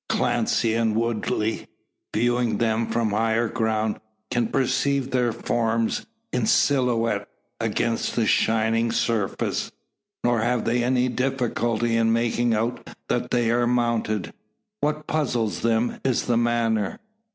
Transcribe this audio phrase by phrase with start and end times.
[0.09, 1.67] Clancy and Woodley,
[2.11, 3.99] viewing them from higher ground,
[4.31, 7.27] can perceive their forms, in silhouette,
[7.59, 9.71] against the shining surface.
[10.23, 14.33] Nor have they any difficulty in making out that they are mounted.
[14.79, 16.97] What puzzles them is the manner.